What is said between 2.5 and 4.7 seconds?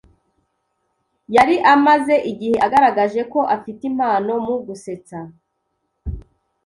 agaragaje ko afite impano mu